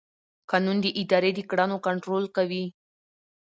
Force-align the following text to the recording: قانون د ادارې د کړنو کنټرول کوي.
قانون 0.49 0.77
د 0.81 0.87
ادارې 1.01 1.31
د 1.35 1.39
کړنو 1.49 1.77
کنټرول 1.87 2.25
کوي. 2.35 2.65